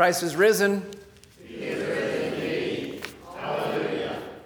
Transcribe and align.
Christ 0.00 0.22
is 0.22 0.34
risen. 0.34 0.82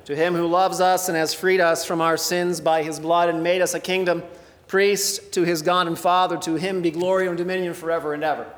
To 0.07 0.17
him 0.17 0.35
who 0.35 0.49
loves 0.49 0.81
us 0.81 1.09
and 1.09 1.17
has 1.17 1.33
freed 1.33 1.61
us 1.61 1.85
from 1.85 2.01
our 2.01 2.17
sins 2.17 2.61
by 2.61 2.83
his 2.83 2.99
blood 2.99 3.29
and 3.29 3.45
made 3.45 3.63
us 3.63 3.73
a 3.73 3.79
kingdom, 3.79 4.25
priest 4.67 5.33
to 5.35 5.45
his 5.45 5.63
God 5.63 5.87
and 5.87 5.97
Father, 5.97 6.37
to 6.39 6.57
him 6.57 6.83
be 6.83 6.91
glory 6.91 7.29
and 7.29 7.39
dominion 7.39 7.73
forever 7.73 8.15
and 8.15 8.25
ever. 8.25 8.53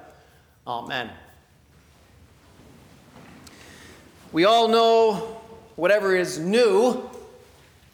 Amen. 0.67 1.11
We 4.33 4.47
all 4.47 4.67
know 4.67 5.43
whatever 5.75 6.17
is 6.17 6.39
new 6.39 7.11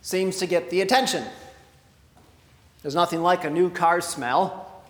seems 0.01 0.37
to 0.37 0.47
get 0.47 0.71
the 0.71 0.81
attention. 0.81 1.25
There's 2.83 2.95
nothing 2.95 3.21
like 3.21 3.43
a 3.43 3.51
new 3.51 3.69
car 3.69 4.01
smell. 4.01 4.85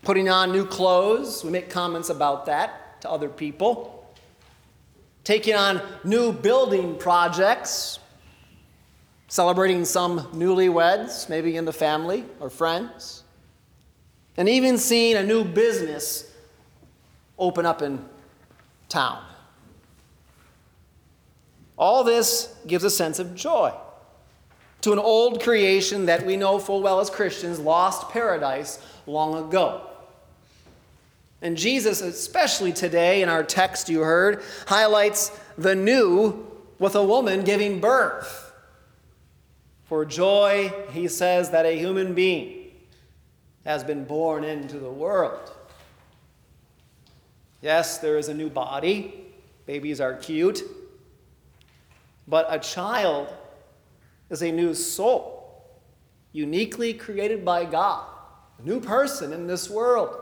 Putting 0.00 0.30
on 0.30 0.50
new 0.50 0.64
clothes, 0.64 1.44
we 1.44 1.50
make 1.50 1.68
comments 1.68 2.08
about 2.08 2.46
that 2.46 2.78
to 3.02 3.10
other 3.10 3.28
people 3.28 4.02
taking 5.24 5.54
on 5.54 5.80
new 6.04 6.32
building 6.32 6.96
projects, 6.98 7.98
celebrating 9.28 9.84
some 9.84 10.20
newlyweds, 10.32 11.28
maybe 11.28 11.56
in 11.56 11.64
the 11.64 11.72
family 11.72 12.24
or 12.40 12.50
friends, 12.50 13.22
and 14.36 14.48
even 14.48 14.78
seeing 14.78 15.16
a 15.16 15.22
new 15.22 15.44
business 15.44 16.30
open 17.38 17.66
up 17.66 17.82
in 17.82 18.04
town. 18.88 19.22
All 21.76 22.04
this 22.04 22.54
gives 22.66 22.84
a 22.84 22.90
sense 22.90 23.18
of 23.18 23.34
joy 23.34 23.72
to 24.82 24.92
an 24.92 24.98
old 24.98 25.42
creation 25.42 26.06
that 26.06 26.26
we 26.26 26.36
know 26.36 26.58
full 26.58 26.82
well 26.82 27.00
as 27.00 27.08
Christians 27.08 27.58
lost 27.58 28.10
paradise 28.10 28.80
long 29.06 29.48
ago. 29.48 29.88
And 31.42 31.56
Jesus, 31.56 32.00
especially 32.00 32.72
today 32.72 33.20
in 33.20 33.28
our 33.28 33.42
text 33.42 33.88
you 33.88 34.00
heard, 34.00 34.42
highlights 34.66 35.30
the 35.58 35.74
new 35.74 36.46
with 36.78 36.94
a 36.94 37.04
woman 37.04 37.42
giving 37.42 37.80
birth. 37.80 38.52
For 39.84 40.04
joy, 40.04 40.72
he 40.92 41.08
says 41.08 41.50
that 41.50 41.66
a 41.66 41.76
human 41.76 42.14
being 42.14 42.70
has 43.64 43.82
been 43.82 44.04
born 44.04 44.44
into 44.44 44.78
the 44.78 44.90
world. 44.90 45.52
Yes, 47.60 47.98
there 47.98 48.16
is 48.16 48.28
a 48.28 48.34
new 48.34 48.48
body. 48.48 49.26
Babies 49.66 50.00
are 50.00 50.14
cute. 50.14 50.62
But 52.26 52.46
a 52.48 52.58
child 52.60 53.32
is 54.30 54.42
a 54.42 54.50
new 54.50 54.74
soul, 54.74 55.62
uniquely 56.32 56.94
created 56.94 57.44
by 57.44 57.64
God, 57.64 58.06
a 58.60 58.66
new 58.66 58.80
person 58.80 59.32
in 59.32 59.48
this 59.48 59.68
world. 59.68 60.21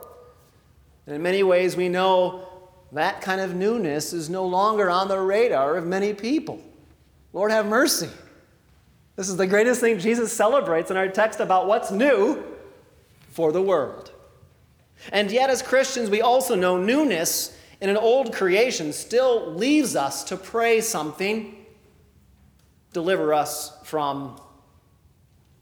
And 1.06 1.16
in 1.16 1.22
many 1.22 1.42
ways, 1.42 1.76
we 1.76 1.88
know 1.88 2.48
that 2.92 3.20
kind 3.20 3.40
of 3.40 3.54
newness 3.54 4.12
is 4.12 4.28
no 4.28 4.44
longer 4.46 4.90
on 4.90 5.08
the 5.08 5.18
radar 5.18 5.76
of 5.76 5.86
many 5.86 6.12
people. 6.12 6.60
Lord, 7.32 7.50
have 7.50 7.66
mercy. 7.66 8.08
This 9.16 9.28
is 9.28 9.36
the 9.36 9.46
greatest 9.46 9.80
thing 9.80 9.98
Jesus 9.98 10.32
celebrates 10.32 10.90
in 10.90 10.96
our 10.96 11.08
text 11.08 11.40
about 11.40 11.66
what's 11.66 11.90
new 11.90 12.42
for 13.30 13.52
the 13.52 13.62
world. 13.62 14.10
And 15.12 15.30
yet, 15.30 15.50
as 15.50 15.62
Christians, 15.62 16.10
we 16.10 16.20
also 16.20 16.54
know 16.54 16.76
newness 16.76 17.56
in 17.80 17.88
an 17.88 17.96
old 17.96 18.32
creation 18.32 18.92
still 18.92 19.52
leaves 19.52 19.96
us 19.96 20.24
to 20.24 20.36
pray 20.36 20.80
something 20.80 21.56
deliver 22.92 23.32
us 23.32 23.72
from 23.84 24.40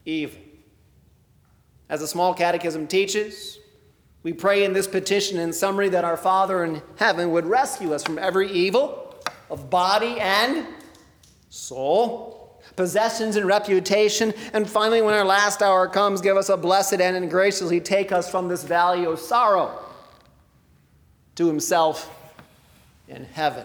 evil. 0.05 0.41
As 1.89 2.01
the 2.01 2.09
small 2.09 2.35
catechism 2.35 2.87
teaches, 2.87 3.59
we 4.23 4.33
pray 4.33 4.65
in 4.65 4.73
this 4.73 4.87
petition 4.87 5.39
in 5.39 5.53
summary 5.53 5.89
that 5.91 6.05
our 6.05 6.17
Father 6.17 6.65
in 6.65 6.83
heaven 6.97 7.31
would 7.31 7.47
rescue 7.47 7.95
us 7.95 8.03
from 8.03 8.19
every 8.19 8.51
evil 8.51 9.15
of 9.49 9.71
body 9.71 10.19
and 10.21 10.67
soul, 11.51 12.61
possessions 12.77 13.37
and 13.37 13.47
reputation, 13.47 14.35
and 14.53 14.69
finally, 14.69 15.01
when 15.03 15.15
our 15.15 15.25
last 15.25 15.63
hour 15.63 15.89
comes, 15.89 16.21
give 16.21 16.37
us 16.37 16.49
a 16.49 16.57
blessed 16.57 17.01
end 17.01 17.17
and 17.17 17.31
graciously 17.31 17.81
take 17.81 18.13
us 18.13 18.31
from 18.31 18.49
this 18.49 18.65
valley 18.65 19.07
of 19.07 19.19
sorrow 19.19 19.79
to 21.37 21.47
Himself 21.47 22.11
in 23.07 23.25
heaven. 23.25 23.65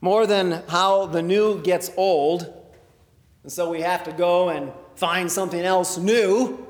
More 0.00 0.26
than 0.26 0.62
how 0.68 1.06
the 1.06 1.22
new 1.22 1.62
gets 1.62 1.90
old, 1.96 2.52
and 3.42 3.52
so 3.52 3.70
we 3.70 3.82
have 3.82 4.02
to 4.04 4.12
go 4.12 4.48
and 4.48 4.72
find 4.94 5.30
something 5.30 5.60
else 5.60 5.98
new 5.98 6.65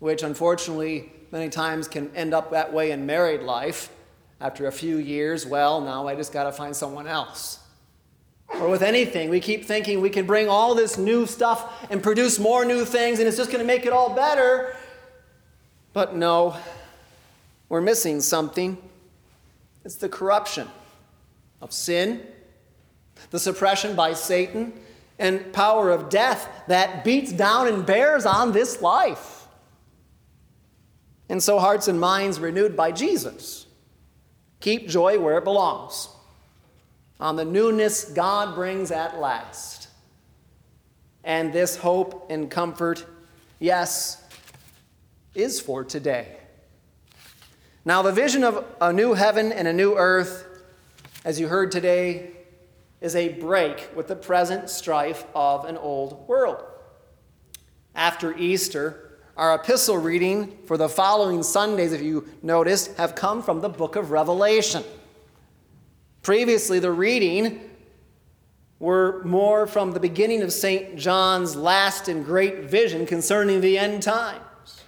which 0.00 0.22
unfortunately 0.22 1.12
many 1.30 1.48
times 1.48 1.86
can 1.86 2.14
end 2.16 2.34
up 2.34 2.50
that 2.50 2.72
way 2.72 2.90
in 2.90 3.06
married 3.06 3.42
life. 3.42 3.90
After 4.40 4.66
a 4.66 4.72
few 4.72 4.96
years, 4.96 5.46
well, 5.46 5.82
now 5.82 6.08
I 6.08 6.16
just 6.16 6.32
got 6.32 6.44
to 6.44 6.52
find 6.52 6.74
someone 6.74 7.06
else. 7.06 7.60
Or 8.48 8.68
with 8.68 8.82
anything, 8.82 9.28
we 9.28 9.38
keep 9.38 9.64
thinking 9.64 10.00
we 10.00 10.10
can 10.10 10.26
bring 10.26 10.48
all 10.48 10.74
this 10.74 10.98
new 10.98 11.26
stuff 11.26 11.86
and 11.90 12.02
produce 12.02 12.38
more 12.38 12.64
new 12.64 12.84
things 12.84 13.18
and 13.18 13.28
it's 13.28 13.36
just 13.36 13.50
going 13.52 13.62
to 13.62 13.66
make 13.66 13.86
it 13.86 13.92
all 13.92 14.14
better. 14.14 14.74
But 15.92 16.16
no, 16.16 16.56
we're 17.68 17.80
missing 17.80 18.20
something. 18.20 18.78
It's 19.84 19.96
the 19.96 20.08
corruption 20.08 20.68
of 21.60 21.72
sin, 21.72 22.26
the 23.30 23.38
suppression 23.38 23.94
by 23.94 24.14
Satan, 24.14 24.72
and 25.18 25.52
power 25.52 25.90
of 25.90 26.08
death 26.08 26.48
that 26.68 27.04
beats 27.04 27.32
down 27.32 27.68
and 27.68 27.84
bears 27.84 28.24
on 28.24 28.52
this 28.52 28.80
life. 28.80 29.39
And 31.30 31.40
so, 31.40 31.60
hearts 31.60 31.86
and 31.86 32.00
minds 32.00 32.40
renewed 32.40 32.76
by 32.76 32.90
Jesus 32.90 33.66
keep 34.58 34.88
joy 34.88 35.18
where 35.18 35.38
it 35.38 35.44
belongs, 35.44 36.08
on 37.18 37.36
the 37.36 37.44
newness 37.44 38.04
God 38.04 38.54
brings 38.54 38.90
at 38.90 39.18
last. 39.18 39.88
And 41.24 41.52
this 41.52 41.76
hope 41.76 42.30
and 42.30 42.50
comfort, 42.50 43.06
yes, 43.58 44.22
is 45.34 45.60
for 45.60 45.84
today. 45.84 46.36
Now, 47.84 48.02
the 48.02 48.12
vision 48.12 48.44
of 48.44 48.64
a 48.80 48.92
new 48.92 49.14
heaven 49.14 49.52
and 49.52 49.66
a 49.66 49.72
new 49.72 49.96
earth, 49.96 50.46
as 51.24 51.38
you 51.38 51.48
heard 51.48 51.72
today, 51.72 52.32
is 53.00 53.16
a 53.16 53.28
break 53.34 53.88
with 53.94 54.08
the 54.08 54.16
present 54.16 54.68
strife 54.68 55.24
of 55.34 55.64
an 55.64 55.76
old 55.78 56.26
world. 56.28 56.62
After 57.94 58.36
Easter, 58.36 59.09
our 59.40 59.54
epistle 59.54 59.96
reading 59.96 60.54
for 60.66 60.76
the 60.76 60.86
following 60.86 61.42
Sundays, 61.42 61.94
if 61.94 62.02
you 62.02 62.28
noticed, 62.42 62.94
have 62.98 63.14
come 63.14 63.42
from 63.42 63.62
the 63.62 63.70
book 63.70 63.96
of 63.96 64.10
Revelation. 64.10 64.84
Previously, 66.20 66.78
the 66.78 66.92
reading 66.92 67.58
were 68.80 69.24
more 69.24 69.66
from 69.66 69.92
the 69.92 69.98
beginning 69.98 70.42
of 70.42 70.52
St. 70.52 70.94
John's 70.94 71.56
last 71.56 72.06
and 72.06 72.22
great 72.22 72.64
vision 72.64 73.06
concerning 73.06 73.62
the 73.62 73.78
end 73.78 74.02
times. 74.02 74.82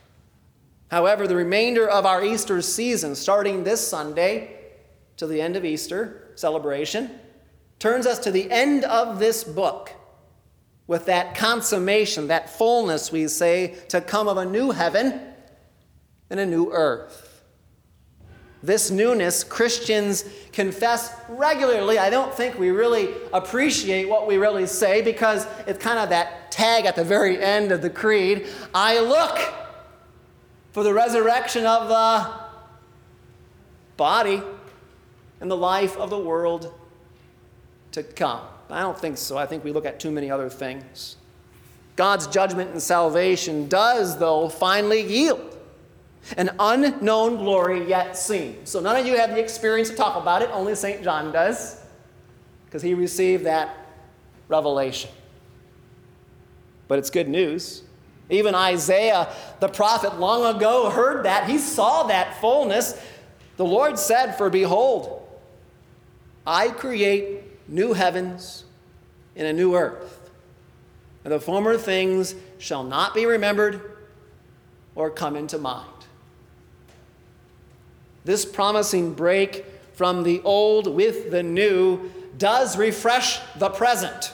However, 0.91 1.27
the 1.27 1.37
remainder 1.37 1.89
of 1.89 2.05
our 2.05 2.23
Easter 2.23 2.61
season, 2.61 3.15
starting 3.15 3.65
this 3.65 3.89
Sunday 3.89 4.59
to 5.17 5.27
the 5.27 5.41
end 5.41 5.57
of 5.57 5.65
Easter 5.65 6.29
celebration, 6.35 7.11
turns 7.79 8.05
us 8.05 8.19
to 8.19 8.31
the 8.31 8.51
end 8.51 8.85
of 8.85 9.19
this 9.19 9.45
book 9.45 9.93
with 10.87 11.07
that 11.07 11.35
consummation, 11.35 12.29
that 12.29 12.51
fullness, 12.51 13.13
we 13.13 13.29
say, 13.29 13.77
to 13.89 14.01
come 14.01 14.29
of 14.29 14.37
a 14.37 14.45
new 14.45 14.71
heaven 14.71 15.21
and 16.29 16.41
a 16.41 16.47
new 16.47 16.71
earth. 16.73 17.33
This 18.63 18.91
newness, 18.91 19.43
Christians 19.43 20.25
confess 20.53 21.13
regularly. 21.29 21.99
I 21.99 22.11
don't 22.11 22.33
think 22.33 22.59
we 22.59 22.71
really 22.71 23.13
appreciate 23.33 24.09
what 24.09 24.29
we 24.29 24.37
really 24.37 24.67
say 24.67 25.03
because 25.03 25.47
it's 25.67 25.83
kind 25.83 25.99
of 25.99 26.11
that 26.11 26.53
tag 26.53 26.85
at 26.87 26.95
the 26.95 27.03
very 27.03 27.43
end 27.43 27.73
of 27.73 27.83
the 27.83 27.91
creed 27.91 28.47
I 28.73 29.01
look 29.01 29.39
for 30.71 30.85
the 30.85 30.95
resurrection 30.95 31.67
of 31.67 31.89
the 31.89 32.31
body 33.97 34.43
and 35.41 35.51
the 35.51 35.57
life 35.57 35.97
of 35.97 36.09
the 36.11 36.19
world 36.19 36.73
to 37.93 38.03
come. 38.03 38.43
I 38.73 38.81
don't 38.81 38.99
think 38.99 39.19
so. 39.19 39.37
I 39.37 39.47
think 39.47 39.65
we 39.65 39.73
look 39.73 39.85
at 39.85 40.01
too 40.01 40.11
many 40.11 40.31
other 40.31 40.49
things. 40.49 41.17
God's 41.95 42.27
judgment 42.27 42.71
and 42.71 42.83
salvation 42.83 43.69
does, 43.69 44.19
though, 44.19 44.49
finally 44.49 45.03
yield 45.03 45.59
an 46.37 46.51
unknown 46.59 47.37
glory 47.37 47.87
yet 47.87 48.17
seen. 48.17 48.65
So 48.65 48.81
none 48.81 48.97
of 48.97 49.07
you 49.07 49.17
have 49.17 49.31
the 49.31 49.41
experience 49.41 49.91
to 49.91 49.97
talk 49.97 50.21
about 50.21 50.43
it, 50.43 50.51
only 50.53 50.75
St. 50.75 51.03
John 51.03 51.33
does, 51.33 51.81
because 52.65 52.83
he 52.83 52.95
received 52.95 53.45
that 53.45 53.77
revelation. 54.49 55.11
But 56.89 56.99
it's 56.99 57.11
good 57.11 57.29
news. 57.29 57.83
Even 58.31 58.55
Isaiah, 58.55 59.29
the 59.61 59.69
prophet, 59.69 60.19
long 60.19 60.57
ago 60.57 60.89
heard 60.91 61.25
that. 61.27 61.49
He 61.49 61.59
saw 61.59 62.05
that 62.05 62.41
fullness. 62.41 63.01
The 63.57 63.65
Lord 63.65 63.99
said, 63.99 64.33
For 64.39 64.49
behold, 64.49 65.29
I 66.47 66.69
create 66.69 67.42
new 67.69 67.93
heavens 67.93 68.65
and 69.37 69.47
a 69.47 69.53
new 69.53 69.75
earth. 69.75 70.31
And 71.25 71.33
the 71.33 71.41
former 71.41 71.77
things 71.79 72.35
shall 72.59 72.85
not 72.85 73.15
be 73.15 73.27
remembered 73.27 73.81
or 74.95 75.11
come 75.11 75.37
into 75.37 75.59
mind. 75.59 75.89
this 78.25 78.45
promising 78.45 79.15
break 79.15 79.65
from 79.95 80.23
the 80.23 80.41
old 80.43 80.87
with 80.87 81.31
the 81.31 81.43
new 81.43 82.11
does 82.39 82.77
refresh 82.77 83.41
the 83.59 83.69
present 83.69 84.33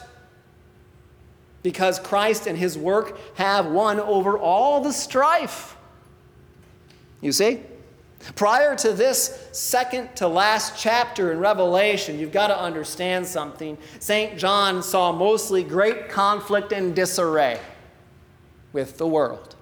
because 1.63 1.99
Christ 1.99 2.47
and 2.47 2.57
his 2.57 2.79
work 2.79 3.19
have 3.37 3.67
won 3.67 3.99
over 4.01 4.39
all 4.39 4.81
the 4.81 4.93
strife. 4.93 5.77
You 7.21 7.33
see? 7.33 7.61
Prior 8.35 8.75
to 8.77 8.93
this 8.93 9.49
second 9.53 10.15
to 10.17 10.27
last 10.27 10.79
chapter 10.79 11.33
in 11.33 11.39
Revelation, 11.39 12.19
you've 12.19 12.33
got 12.33 12.49
to 12.49 12.61
understand 12.61 13.27
something. 13.27 13.79
St. 14.01 14.39
John 14.39 14.83
saw 14.83 15.13
mostly 15.13 15.63
great 15.63 16.09
conflict 16.09 16.73
and 16.73 16.95
disarray 16.95 17.61
with 18.73 18.99
the 18.99 19.07
world 19.07 19.55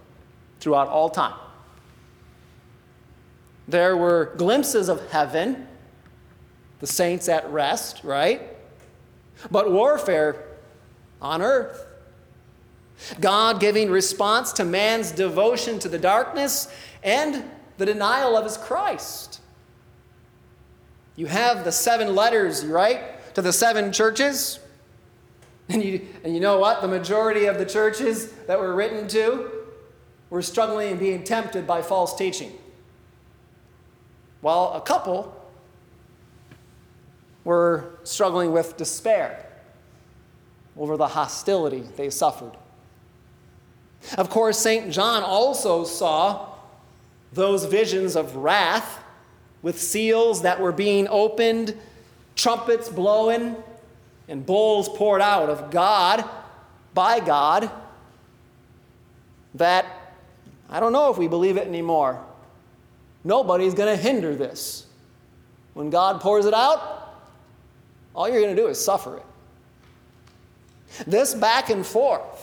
throughout 0.60 0.88
all 0.88 1.10
time. 1.10 1.34
There 3.68 3.96
were 3.96 4.32
glimpses 4.36 4.88
of 4.88 5.10
heaven, 5.10 5.66
the 6.80 6.86
saints 6.86 7.28
at 7.28 7.50
rest, 7.50 8.02
right? 8.04 8.42
But 9.50 9.70
warfare 9.70 10.44
on 11.20 11.42
earth. 11.42 11.86
God 13.20 13.60
giving 13.60 13.90
response 13.90 14.52
to 14.54 14.64
man's 14.64 15.10
devotion 15.10 15.78
to 15.80 15.88
the 15.88 15.98
darkness 15.98 16.68
and 17.02 17.44
the 17.78 17.86
denial 17.86 18.36
of 18.36 18.44
his 18.44 18.56
Christ. 18.56 19.40
You 21.16 21.26
have 21.26 21.64
the 21.64 21.72
seven 21.72 22.14
letters, 22.14 22.64
right, 22.64 23.34
to 23.34 23.42
the 23.42 23.52
seven 23.52 23.92
churches. 23.92 24.60
And 25.68 25.82
you, 25.82 26.06
and 26.22 26.32
you 26.32 26.40
know 26.40 26.58
what? 26.58 26.80
The 26.80 26.88
majority 26.88 27.46
of 27.46 27.58
the 27.58 27.66
churches 27.66 28.30
that 28.46 28.60
were 28.60 28.74
written 28.74 29.08
to 29.08 29.50
were 30.30 30.42
struggling 30.42 30.92
and 30.92 31.00
being 31.00 31.24
tempted 31.24 31.66
by 31.66 31.82
false 31.82 32.14
teaching. 32.14 32.52
While 34.42 34.74
a 34.74 34.80
couple 34.80 35.34
were 37.42 37.98
struggling 38.04 38.52
with 38.52 38.76
despair 38.76 39.46
over 40.76 40.96
the 40.96 41.08
hostility 41.08 41.84
they 41.96 42.10
suffered. 42.10 42.52
Of 44.18 44.30
course, 44.30 44.58
St. 44.58 44.92
John 44.92 45.22
also 45.22 45.84
saw 45.84 46.55
those 47.36 47.64
visions 47.64 48.16
of 48.16 48.34
wrath 48.34 49.02
with 49.62 49.80
seals 49.80 50.42
that 50.42 50.60
were 50.60 50.72
being 50.72 51.06
opened, 51.08 51.76
trumpets 52.34 52.88
blowing, 52.88 53.56
and 54.28 54.44
bowls 54.44 54.88
poured 54.88 55.20
out 55.20 55.48
of 55.48 55.70
God 55.70 56.24
by 56.94 57.20
God 57.20 57.70
that 59.54 59.86
I 60.68 60.80
don't 60.80 60.92
know 60.92 61.10
if 61.10 61.18
we 61.18 61.28
believe 61.28 61.56
it 61.56 61.66
anymore. 61.66 62.22
Nobody's 63.22 63.74
going 63.74 63.94
to 63.94 64.00
hinder 64.00 64.34
this. 64.34 64.86
When 65.74 65.90
God 65.90 66.20
pours 66.20 66.46
it 66.46 66.54
out, 66.54 67.14
all 68.14 68.28
you're 68.28 68.40
going 68.40 68.56
to 68.56 68.60
do 68.60 68.68
is 68.68 68.82
suffer 68.82 69.18
it. 69.18 69.22
This 71.06 71.34
back 71.34 71.70
and 71.70 71.84
forth 71.84 72.35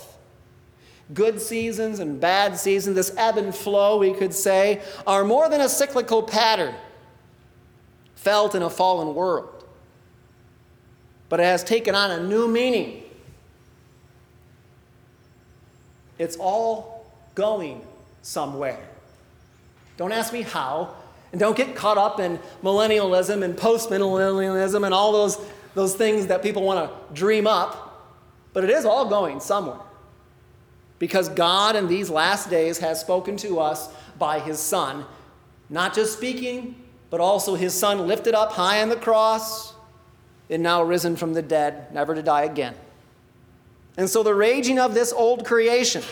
good 1.14 1.40
seasons 1.40 2.00
and 2.00 2.20
bad 2.20 2.58
seasons, 2.58 2.96
this 2.96 3.14
ebb 3.18 3.38
and 3.38 3.54
flow, 3.54 3.98
we 3.98 4.14
could 4.14 4.34
say, 4.34 4.82
are 5.06 5.24
more 5.24 5.50
than 5.50 5.62
a 5.62 5.70
cyclical 5.70 6.24
pattern 6.24 6.74
felt 8.16 8.56
in 8.56 8.62
a 8.62 8.70
fallen 8.70 9.14
world. 9.16 9.66
But 11.30 11.40
it 11.40 11.44
has 11.44 11.64
taken 11.64 11.96
on 11.96 12.12
a 12.12 12.24
new 12.24 12.48
meaning. 12.48 13.04
It's 16.18 16.38
all 16.38 17.12
going 17.36 17.82
somewhere. 18.22 18.80
Don't 19.98 20.12
ask 20.12 20.32
me 20.32 20.44
how, 20.44 20.96
and 21.32 21.40
don't 21.40 21.58
get 21.58 21.76
caught 21.76 21.98
up 21.98 22.20
in 22.20 22.40
millennialism 22.62 23.44
and 23.44 23.56
postmillennialism 23.56 24.86
and 24.86 24.94
all 24.94 25.12
those, 25.12 25.40
those 25.76 25.96
things 25.96 26.28
that 26.28 26.42
people 26.42 26.64
want 26.64 26.90
to 26.90 27.14
dream 27.14 27.46
up, 27.46 28.14
but 28.54 28.64
it 28.64 28.70
is 28.70 28.86
all 28.86 29.10
going 29.10 29.40
somewhere 29.40 29.80
because 31.00 31.30
God 31.30 31.76
in 31.76 31.88
these 31.88 32.10
last 32.10 32.50
days 32.50 32.78
has 32.80 33.02
spoken 33.02 33.38
to 33.38 33.60
us 33.60 33.90
by 34.18 34.40
his 34.40 34.60
Son, 34.60 35.06
not 35.70 35.94
just 35.94 36.14
speaking, 36.14 36.76
but 37.10 37.20
also 37.20 37.56
his 37.56 37.74
Son 37.74 38.08
lifted 38.08 38.34
up 38.34 38.52
high 38.54 38.82
on 38.82 38.90
the 38.90 38.96
cross 38.96 39.74
and 40.50 40.62
now 40.64 40.84
risen 40.84 41.16
from 41.16 41.34
the 41.34 41.42
dead, 41.42 41.94
never 41.94 42.16
to 42.16 42.24
die 42.24 42.44
again. 42.44 42.76
And 43.98 44.10
so 44.10 44.24
the 44.24 44.34
raging 44.34 44.80
of 44.80 44.94
this 44.94 45.14
old 45.14 45.46
creation 45.46 46.04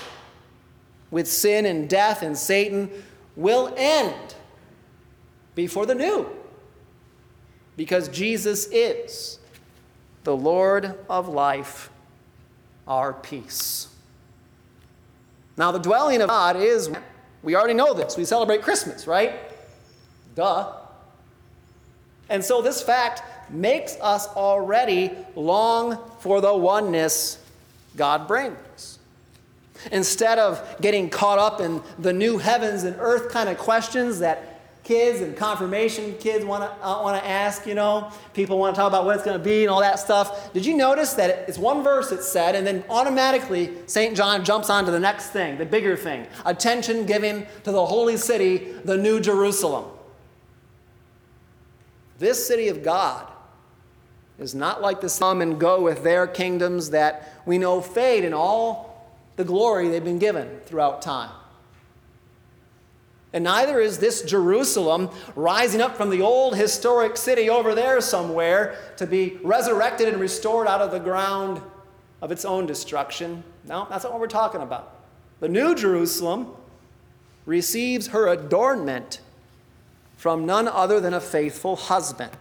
with 1.09 1.27
sin 1.27 1.65
and 1.65 1.89
death 1.89 2.21
and 2.21 2.37
Satan 2.37 2.89
will 3.35 3.73
end 3.77 4.35
before 5.55 5.85
the 5.85 5.95
new. 5.95 6.27
Because 7.75 8.07
Jesus 8.09 8.67
is 8.67 9.39
the 10.23 10.35
Lord 10.35 10.97
of 11.09 11.27
life, 11.27 11.89
our 12.87 13.13
peace. 13.13 13.87
Now, 15.57 15.71
the 15.71 15.79
dwelling 15.79 16.21
of 16.21 16.29
God 16.29 16.55
is, 16.55 16.89
we 17.43 17.55
already 17.55 17.73
know 17.73 17.93
this. 17.93 18.17
We 18.17 18.25
celebrate 18.25 18.61
Christmas, 18.61 19.07
right? 19.07 19.33
Duh. 20.35 20.73
And 22.29 22.43
so, 22.43 22.61
this 22.61 22.81
fact 22.81 23.23
makes 23.51 23.97
us 24.01 24.27
already 24.29 25.11
long 25.35 25.99
for 26.19 26.39
the 26.39 26.55
oneness 26.55 27.37
God 27.95 28.27
brings. 28.27 28.99
Instead 29.91 30.39
of 30.39 30.79
getting 30.79 31.09
caught 31.09 31.39
up 31.39 31.59
in 31.59 31.81
the 31.99 32.13
new 32.13 32.37
heavens 32.37 32.83
and 32.83 32.95
earth 32.99 33.31
kind 33.31 33.49
of 33.49 33.57
questions 33.57 34.19
that 34.19 34.50
kids 34.91 35.21
and 35.21 35.37
confirmation 35.37 36.13
kids 36.19 36.43
want 36.43 36.61
to 36.61 36.85
uh, 36.85 37.01
want 37.01 37.21
to 37.21 37.25
ask, 37.25 37.65
you 37.65 37.73
know, 37.73 38.11
people 38.33 38.59
want 38.59 38.75
to 38.75 38.79
talk 38.79 38.89
about 38.89 39.05
what 39.05 39.15
it's 39.15 39.23
going 39.23 39.37
to 39.37 39.43
be 39.43 39.61
and 39.61 39.69
all 39.69 39.79
that 39.79 39.99
stuff. 39.99 40.51
Did 40.51 40.65
you 40.65 40.75
notice 40.75 41.13
that 41.13 41.47
it's 41.47 41.57
one 41.57 41.81
verse 41.81 42.11
it 42.11 42.23
said, 42.23 42.55
and 42.55 42.67
then 42.67 42.83
automatically 42.89 43.71
St. 43.85 44.17
John 44.17 44.43
jumps 44.43 44.69
on 44.69 44.83
to 44.83 44.91
the 44.91 44.99
next 44.99 45.29
thing, 45.29 45.57
the 45.57 45.65
bigger 45.65 45.95
thing 45.95 46.27
attention 46.45 47.05
given 47.05 47.47
to 47.63 47.71
the 47.71 47.85
holy 47.85 48.17
city, 48.17 48.57
the 48.83 48.97
New 48.97 49.21
Jerusalem. 49.21 49.85
This 52.19 52.45
city 52.45 52.67
of 52.67 52.83
God 52.83 53.31
is 54.39 54.53
not 54.53 54.81
like 54.81 54.99
the 54.99 55.15
come 55.17 55.41
and 55.41 55.57
go 55.57 55.81
with 55.81 56.03
their 56.03 56.27
kingdoms 56.27 56.89
that 56.89 57.41
we 57.45 57.57
know 57.57 57.79
fade 57.79 58.25
in 58.25 58.33
all 58.33 59.09
the 59.37 59.45
glory 59.45 59.87
they've 59.87 60.03
been 60.03 60.19
given 60.19 60.59
throughout 60.65 61.01
time. 61.01 61.31
And 63.33 63.45
neither 63.45 63.79
is 63.79 63.97
this 63.97 64.23
Jerusalem 64.23 65.09
rising 65.35 65.81
up 65.81 65.95
from 65.95 66.09
the 66.09 66.21
old 66.21 66.55
historic 66.55 67.15
city 67.15 67.49
over 67.49 67.73
there 67.73 68.01
somewhere 68.01 68.77
to 68.97 69.07
be 69.07 69.39
resurrected 69.41 70.09
and 70.09 70.19
restored 70.19 70.67
out 70.67 70.81
of 70.81 70.91
the 70.91 70.99
ground 70.99 71.61
of 72.21 72.31
its 72.31 72.43
own 72.43 72.65
destruction. 72.65 73.43
No, 73.65 73.87
that's 73.89 74.03
not 74.03 74.11
what 74.11 74.19
we're 74.19 74.27
talking 74.27 74.61
about. 74.61 74.95
The 75.39 75.47
new 75.47 75.73
Jerusalem 75.75 76.53
receives 77.45 78.07
her 78.07 78.27
adornment 78.27 79.21
from 80.17 80.45
none 80.45 80.67
other 80.67 80.99
than 80.99 81.13
a 81.13 81.21
faithful 81.21 81.75
husband, 81.75 82.31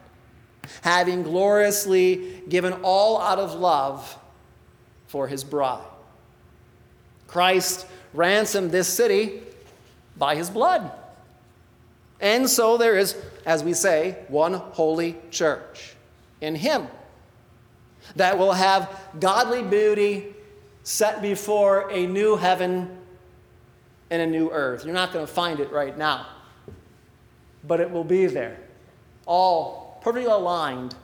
having 0.83 1.23
gloriously 1.23 2.43
given 2.49 2.75
all 2.83 3.21
out 3.21 3.39
of 3.39 3.55
love 3.55 4.19
for 5.07 5.29
his 5.29 5.45
bride. 5.45 5.87
Christ 7.27 7.87
ransomed 8.13 8.73
this 8.73 8.89
city 8.89 9.43
by 10.21 10.37
his 10.37 10.49
blood. 10.49 10.93
And 12.21 12.49
so 12.49 12.77
there 12.77 12.97
is, 12.97 13.17
as 13.47 13.65
we 13.65 13.73
say, 13.73 14.19
one 14.29 14.53
holy 14.53 15.17
church 15.31 15.95
in 16.41 16.55
him 16.55 16.87
that 18.15 18.39
will 18.39 18.53
have 18.53 18.89
godly 19.19 19.63
beauty 19.63 20.27
set 20.83 21.23
before 21.23 21.91
a 21.91 22.07
new 22.07 22.37
heaven 22.37 22.99
and 24.11 24.23
a 24.23 24.27
new 24.27 24.51
earth. 24.51 24.85
You're 24.85 24.95
not 24.95 25.13
going 25.13 25.27
to 25.27 25.33
find 25.33 25.59
it 25.59 25.73
right 25.73 25.97
now, 25.97 26.27
but 27.65 27.81
it 27.81 27.91
will 27.91 28.05
be 28.05 28.27
there, 28.27 28.59
all 29.25 29.99
perfectly 30.03 30.31
aligned 30.31 30.95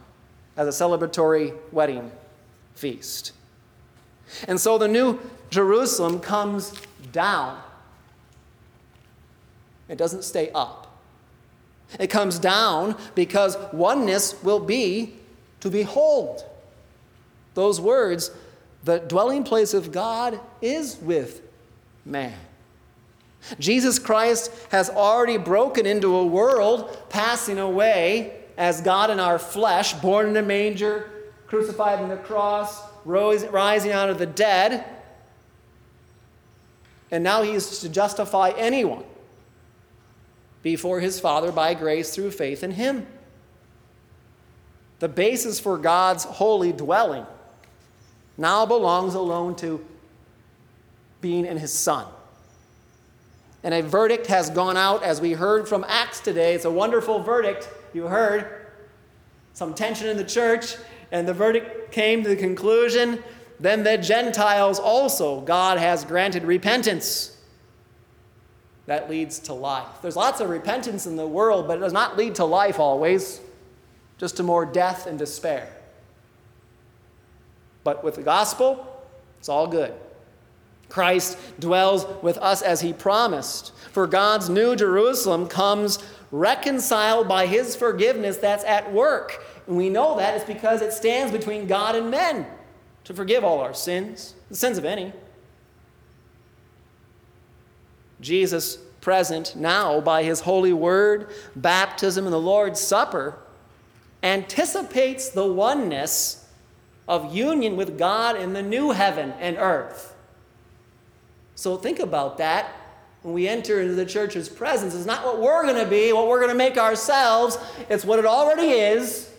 as 0.57 0.69
a 0.69 0.85
celebratory 0.85 1.57
wedding 1.73 2.11
feast. 2.75 3.33
And 4.47 4.61
so 4.61 4.77
the 4.77 4.89
new 4.89 5.19
Jerusalem 5.51 6.21
comes 6.21 6.75
down 7.13 7.63
it 9.89 9.99
doesn't 9.99 10.25
stay 10.25 10.51
up. 10.53 10.87
It 12.01 12.09
comes 12.09 12.39
down 12.39 12.97
because 13.15 13.57
oneness 13.73 14.43
will 14.43 14.61
be 14.61 15.15
to 15.61 15.71
behold. 15.71 16.45
Those 17.55 17.81
words, 17.81 18.31
the 18.85 18.99
dwelling 18.99 19.45
place 19.45 19.73
of 19.73 19.93
God 19.93 20.41
is 20.61 20.97
with 21.01 21.43
man. 22.05 22.35
Jesus 23.61 23.99
Christ 23.99 24.51
has 24.71 24.91
already 24.91 25.39
broken 25.39 25.87
into 25.87 26.15
a 26.17 26.27
world 26.27 26.97
passing 27.09 27.59
away 27.59 28.33
as 28.59 28.81
God 28.81 29.11
in 29.11 29.21
our 29.21 29.39
flesh, 29.39 29.93
born 29.95 30.29
in 30.29 30.37
a 30.37 30.43
manger, 30.43 31.11
crucified 31.47 32.01
on 32.01 32.09
the 32.09 32.17
cross, 32.17 32.83
rising 33.05 33.93
out 33.93 34.11
of 34.11 34.19
the 34.19 34.27
dead. 34.27 34.85
And 37.13 37.23
now 37.23 37.43
he 37.43 37.53
is 37.53 37.79
to 37.81 37.89
justify 37.89 38.51
anyone 38.57 39.05
before 40.67 40.99
his 40.99 41.21
Father 41.21 41.53
by 41.53 41.75
grace 41.75 42.13
through 42.13 42.33
faith 42.33 42.65
in 42.65 42.73
him. 42.73 43.07
The 44.99 45.07
basis 45.07 45.61
for 45.61 45.79
God's 45.79 46.25
holy 46.25 46.73
dwelling 46.73 47.25
now 48.37 48.67
belongs 48.67 49.15
alone 49.15 49.55
to 49.59 49.87
being 51.21 51.47
in 51.47 51.57
his 51.57 51.73
Son. 51.73 52.05
And 53.63 53.75
a 53.75 53.81
verdict 53.81 54.27
has 54.27 54.51
gone 54.51 54.77
out, 54.77 55.05
as 55.05 55.21
we 55.21 55.35
heard 55.35 55.69
from 55.69 55.85
Acts 55.87 56.19
today. 56.19 56.55
It's 56.55 56.65
a 56.65 56.71
wonderful 56.71 57.23
verdict. 57.23 57.69
You 57.95 58.09
heard 58.09 58.67
some 59.53 59.73
tension 59.73 60.09
in 60.09 60.17
the 60.17 60.25
church, 60.25 60.75
and 61.13 61.29
the 61.29 61.33
verdict 61.33 61.93
came 61.93 62.25
to 62.25 62.29
the 62.29 62.35
conclusion 62.35 63.23
then 63.61 63.85
the 63.85 63.97
Gentiles 63.97 64.81
also, 64.81 65.43
God 65.43 65.79
has 65.79 66.05
granted 66.05 66.43
repentance. 66.43 67.36
That 68.87 69.11
leads 69.11 69.41
to 69.41 69.53
life. 69.53 70.01
There's 70.01 70.17
lots 70.17 70.41
of 70.41 70.49
repentance 70.49 71.07
in 71.07 71.17
the 71.17 71.27
world, 71.27 71.67
but 71.67 71.79
it 71.79 71.81
does 71.81 71.93
not 71.93 72.17
lead 72.17 72.37
to 72.37 72.45
life 72.45 72.79
always, 72.79 73.41
just 74.19 74.37
to 74.37 74.43
more 74.43 74.65
death 74.65 75.07
and 75.07 75.19
despair. 75.19 75.69
But 77.83 78.03
with 78.03 78.15
the 78.15 78.23
gospel, 78.23 79.05
it's 79.39 79.49
all 79.49 79.67
good. 79.67 79.93
Christ 80.89 81.37
dwells 81.59 82.07
with 82.23 82.39
us 82.39 82.63
as 82.63 82.81
he 82.81 82.93
promised. 82.93 83.73
For 83.91 84.07
God's 84.07 84.49
new 84.49 84.77
Jerusalem 84.77 85.49
comes 85.49 85.99
reconciled 86.31 87.29
by 87.29 87.47
his 87.47 87.75
forgiveness 87.75 88.37
that's 88.37 88.65
at 88.65 88.93
work. 88.93 89.45
And 89.67 89.77
we 89.77 89.89
know 89.89 90.17
that 90.17 90.35
it's 90.35 90.45
because 90.45 90.83
it 90.83 90.93
stands 90.93 91.33
between 91.33 91.67
God 91.67 91.97
and 91.97 92.11
men 92.11 92.47
to 93.05 93.15
forgive 93.15 93.45
all 93.45 93.61
our 93.61 93.75
sins, 93.75 94.35
the 94.49 94.57
sins 94.57 94.79
of 94.79 94.85
any. 94.85 95.13
Jesus, 98.21 98.79
present 99.01 99.55
now 99.55 100.01
by 100.01 100.23
his 100.23 100.41
holy 100.41 100.73
word, 100.73 101.29
baptism, 101.55 102.25
and 102.25 102.33
the 102.33 102.41
Lord's 102.41 102.81
Supper, 102.81 103.39
anticipates 104.23 105.29
the 105.29 105.47
oneness 105.47 106.45
of 107.07 107.35
union 107.35 107.77
with 107.77 107.99
God 107.99 108.37
in 108.37 108.53
the 108.53 108.63
new 108.63 108.91
heaven 108.91 109.33
and 109.39 109.57
earth. 109.59 110.15
So 111.55 111.77
think 111.77 112.01
about 112.01 112.39
that 112.39 112.73
when 113.23 113.35
we 113.35 113.49
enter 113.49 113.81
into 113.81 113.95
the 113.95 114.07
church's 114.07 114.49
presence. 114.49 114.95
It's 114.95 115.07
not 115.07 115.25
what 115.25 115.41
we're 115.41 115.63
going 115.65 115.83
to 115.83 115.91
be, 115.91 116.13
what 116.13 116.29
we're 116.29 116.39
going 116.41 116.51
to 116.51 116.57
make 116.57 116.77
ourselves, 116.77 117.59
it's 117.89 118.05
what 118.05 118.19
it 118.19 118.27
already 118.27 118.69
is 118.69 119.31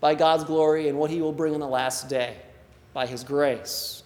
by 0.00 0.14
God's 0.14 0.44
glory 0.44 0.88
and 0.88 0.98
what 0.98 1.10
He 1.10 1.20
will 1.20 1.32
bring 1.32 1.54
in 1.54 1.60
the 1.60 1.68
last 1.68 2.08
day 2.08 2.36
by 2.92 3.06
His 3.06 3.24
grace. 3.24 4.02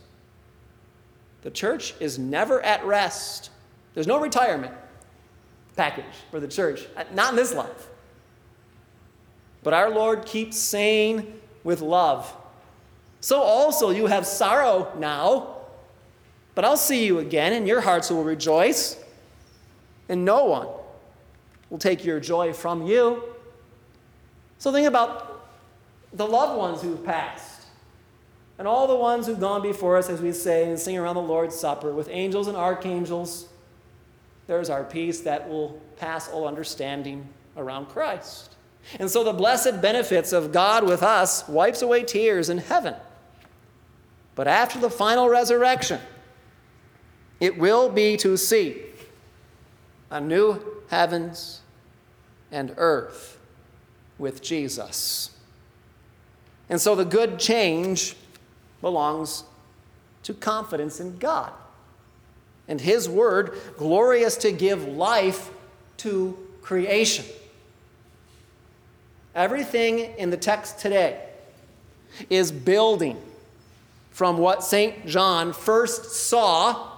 The 1.42 1.50
church 1.50 1.94
is 2.00 2.18
never 2.18 2.60
at 2.62 2.84
rest. 2.84 3.50
There's 3.94 4.06
no 4.06 4.20
retirement 4.20 4.74
package 5.76 6.04
for 6.30 6.40
the 6.40 6.48
church, 6.48 6.86
uh, 6.96 7.04
not 7.14 7.30
in 7.30 7.36
this 7.36 7.54
life. 7.54 7.88
But 9.62 9.72
our 9.72 9.90
Lord 9.90 10.26
keeps 10.26 10.58
saying 10.58 11.40
with 11.64 11.80
love, 11.80 12.34
So 13.20 13.40
also 13.40 13.90
you 13.90 14.06
have 14.06 14.26
sorrow 14.26 14.92
now, 14.98 15.56
but 16.54 16.64
I'll 16.64 16.76
see 16.76 17.06
you 17.06 17.18
again, 17.18 17.52
and 17.52 17.68
your 17.68 17.80
hearts 17.80 18.10
will 18.10 18.24
rejoice, 18.24 18.96
and 20.08 20.24
no 20.24 20.46
one 20.46 20.68
will 21.68 21.78
take 21.78 22.04
your 22.04 22.18
joy 22.20 22.52
from 22.52 22.86
you. 22.86 23.22
So 24.58 24.72
think 24.72 24.86
about 24.88 25.48
the 26.12 26.26
loved 26.26 26.58
ones 26.58 26.82
who've 26.82 27.04
passed, 27.04 27.49
and 28.60 28.68
all 28.68 28.86
the 28.86 28.94
ones 28.94 29.26
who've 29.26 29.40
gone 29.40 29.62
before 29.62 29.96
us, 29.96 30.10
as 30.10 30.20
we 30.20 30.32
say 30.32 30.68
and 30.68 30.78
sing 30.78 30.98
around 30.98 31.14
the 31.14 31.22
Lord's 31.22 31.58
Supper, 31.58 31.94
with 31.94 32.10
angels 32.10 32.46
and 32.46 32.54
archangels. 32.54 33.48
There's 34.46 34.68
our 34.68 34.84
peace 34.84 35.20
that 35.20 35.48
will 35.48 35.80
pass 35.96 36.28
all 36.28 36.46
understanding 36.46 37.26
around 37.56 37.86
Christ. 37.86 38.56
And 38.98 39.10
so 39.10 39.24
the 39.24 39.32
blessed 39.32 39.80
benefits 39.80 40.34
of 40.34 40.52
God 40.52 40.84
with 40.84 41.02
us 41.02 41.48
wipes 41.48 41.80
away 41.80 42.04
tears 42.04 42.50
in 42.50 42.58
heaven. 42.58 42.94
But 44.34 44.46
after 44.46 44.78
the 44.78 44.90
final 44.90 45.30
resurrection, 45.30 45.98
it 47.40 47.56
will 47.56 47.88
be 47.88 48.18
to 48.18 48.36
see 48.36 48.82
a 50.10 50.20
new 50.20 50.60
heavens 50.90 51.62
and 52.52 52.74
earth 52.76 53.38
with 54.18 54.42
Jesus. 54.42 55.30
And 56.68 56.78
so 56.78 56.94
the 56.94 57.06
good 57.06 57.38
change 57.38 58.16
belongs 58.80 59.44
to 60.22 60.34
confidence 60.34 61.00
in 61.00 61.18
God 61.18 61.52
and 62.68 62.80
His 62.80 63.08
Word, 63.08 63.58
glorious 63.76 64.36
to 64.38 64.52
give 64.52 64.86
life 64.86 65.50
to 65.98 66.38
creation. 66.62 67.24
Everything 69.34 69.98
in 70.18 70.30
the 70.30 70.36
text 70.36 70.78
today 70.78 71.20
is 72.28 72.52
building 72.52 73.20
from 74.10 74.38
what 74.38 74.62
St. 74.62 75.06
John 75.06 75.52
first 75.52 76.12
saw 76.12 76.90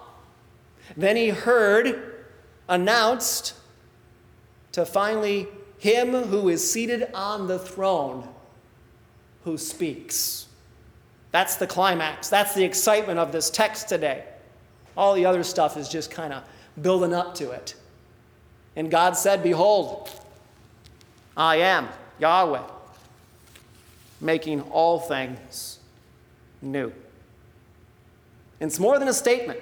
then 0.97 1.17
he 1.17 1.29
heard 1.29 2.25
announced 2.69 3.55
to 4.73 4.85
finally 4.85 5.49
him 5.79 6.13
who 6.13 6.49
is 6.49 6.71
seated 6.71 7.09
on 7.15 7.47
the 7.49 7.59
throne 7.59 8.29
who 9.45 9.59
speaks. 9.59 10.47
That's 11.33 11.57
the 11.57 11.67
climax. 11.67 12.29
That's 12.29 12.55
the 12.55 12.63
excitement 12.63 13.19
of 13.19 13.33
this 13.33 13.51
text 13.51 13.89
today. 13.89 14.25
All 14.97 15.15
the 15.15 15.25
other 15.27 15.43
stuff 15.43 15.77
is 15.77 15.89
just 15.89 16.11
kind 16.11 16.33
of 16.33 16.45
building 16.81 17.15
up 17.15 17.35
to 17.37 17.51
it. 17.51 17.75
And 18.77 18.91
God 18.91 19.17
said, 19.17 19.43
Behold, 19.43 20.11
I 21.37 21.57
am 21.57 21.89
Yahweh, 22.19 22.63
making 24.21 24.61
all 24.63 24.99
things 24.99 25.79
new. 26.61 26.93
And 28.61 28.71
it's 28.71 28.79
more 28.79 28.99
than 28.99 29.09
a 29.09 29.15
statement. 29.15 29.61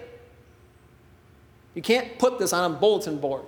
You 1.74 1.82
can't 1.82 2.18
put 2.18 2.38
this 2.38 2.52
on 2.52 2.70
a 2.70 2.74
bulletin 2.74 3.18
board. 3.18 3.44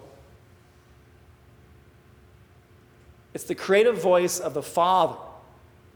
It's 3.35 3.45
the 3.45 3.55
creative 3.55 4.01
voice 4.01 4.39
of 4.39 4.55
the 4.55 4.63
Father 4.63 5.17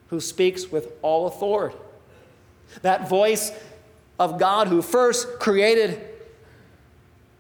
who 0.09 0.21
speaks 0.21 0.71
with 0.73 0.93
all 1.03 1.27
authority. 1.27 1.77
That 2.83 3.09
voice 3.09 3.53
of 4.19 4.39
God 4.39 4.69
who 4.69 4.83
first 4.83 5.39
created 5.39 6.01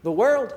the 0.02 0.12
world. 0.12 0.54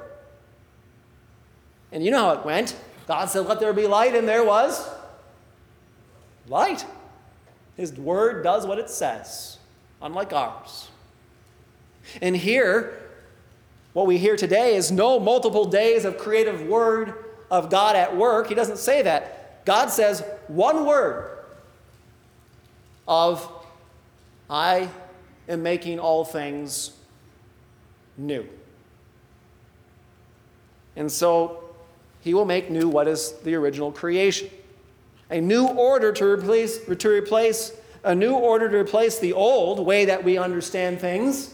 And 1.91 2.04
you 2.04 2.12
know 2.12 2.20
how 2.20 2.34
it 2.34 2.46
went. 2.46 2.76
God 3.08 3.26
said, 3.30 3.48
Let 3.48 3.60
there 3.60 3.74
be 3.74 3.88
light, 3.88 4.15
and 4.15 4.28
there 4.28 4.44
was 4.44 4.88
light. 6.48 6.86
His 7.76 7.94
word 7.94 8.44
does 8.44 8.67
what 8.67 8.78
it 8.78 8.89
says, 8.89 9.58
unlike 10.02 10.34
ours. 10.34 10.89
And 12.22 12.36
here, 12.36 13.00
what 13.94 14.06
we 14.06 14.17
hear 14.17 14.36
today 14.36 14.76
is 14.76 14.91
no 14.91 15.20
multiple 15.20 15.65
days 15.65 16.06
of 16.06 16.17
creative 16.17 16.62
word 16.62 17.13
of 17.50 17.70
God 17.70 17.96
at 17.96 18.15
work. 18.15 18.48
He 18.48 18.56
doesn't 18.56 18.78
say 18.78 19.02
that. 19.04 19.65
God 19.65 19.89
says 19.89 20.24
one 20.48 20.86
word 20.86 21.38
of, 23.08 23.50
I 24.50 24.90
am 25.48 25.64
making 25.64 26.00
all 26.00 26.26
things 26.26 26.92
new. 28.18 28.48
And 30.96 31.12
so 31.12 31.64
he 32.22 32.34
will 32.34 32.46
make 32.46 32.70
new 32.70 32.90
what 32.90 33.08
is 33.08 33.34
the 33.44 33.56
original 33.56 33.92
creation. 33.92 34.50
A 35.30 35.40
new 35.40 35.68
order 35.68 36.12
to 36.12 36.26
replace, 36.26 36.80
to 36.86 37.10
replace 37.10 37.72
a 38.04 38.16
new 38.16 38.34
order 38.34 38.70
to 38.70 38.78
replace 38.78 39.20
the 39.20 39.34
old 39.34 39.86
way 39.86 40.06
that 40.06 40.24
we 40.24 40.38
understand 40.38 41.00
things 41.00 41.54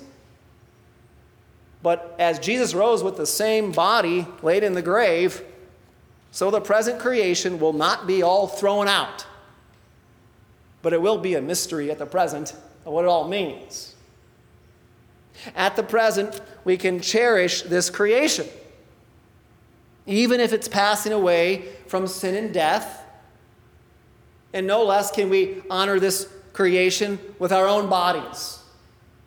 but 1.86 2.16
as 2.18 2.40
Jesus 2.40 2.74
rose 2.74 3.04
with 3.04 3.16
the 3.16 3.28
same 3.28 3.72
body 3.72 4.26
laid 4.42 4.64
in 4.64 4.74
the 4.74 4.82
grave, 4.82 5.44
so 6.32 6.50
the 6.50 6.60
present 6.60 7.00
creation 7.00 7.60
will 7.60 7.74
not 7.74 8.08
be 8.08 8.24
all 8.24 8.48
thrown 8.48 8.88
out. 8.88 9.28
But 10.82 10.94
it 10.94 11.02
will 11.04 11.20
be 11.20 11.36
a 11.36 11.44
mystery 11.44 11.92
at 11.92 12.00
the 12.00 12.08
present 12.08 12.56
what 12.94 13.06
it 13.06 13.08
all 13.08 13.28
means. 13.28 13.96
At 15.56 15.76
the 15.76 15.84
present, 15.84 16.40
we 16.64 16.78
can 16.78 17.02
cherish 17.02 17.64
this 17.64 17.90
creation. 17.90 18.48
Even 20.06 20.40
if 20.40 20.54
it's 20.54 20.68
passing 20.68 21.12
away 21.12 21.66
from 21.88 22.08
sin 22.08 22.36
and 22.36 22.54
death, 22.54 23.04
and 24.54 24.66
no 24.66 24.84
less 24.84 25.12
can 25.12 25.30
we 25.30 25.62
honor 25.70 26.00
this 26.00 26.30
creation 26.54 27.20
with 27.40 27.52
our 27.52 27.68
own 27.68 27.90
bodies 27.90 28.60